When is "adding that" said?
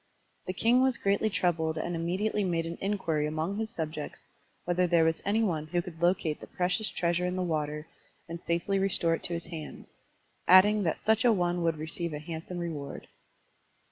10.47-10.97